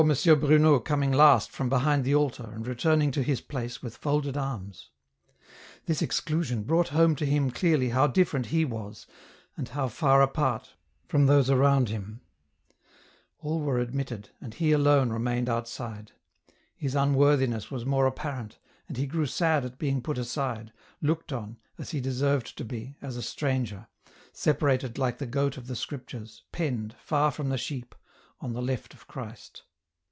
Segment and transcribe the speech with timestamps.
[0.01, 4.89] Bruno coming last from behind the altar and returning to his place with folded arms.
[5.85, 9.05] This exclusion brought home to him clearly how different he was,
[9.55, 10.73] and how far apart,
[11.07, 12.21] from those around him!
[13.37, 16.13] All were admitted, and he alone remained outside.
[16.75, 18.57] His unworthiness was more apparent,
[18.87, 22.97] and he grew sad at being put aside, looked on, as he deserved to be,
[23.03, 23.85] as a stranger,
[24.33, 27.93] separated like the goat of the Scriptures, penned, far from the sheep,
[28.39, 29.61] on the left of Christ.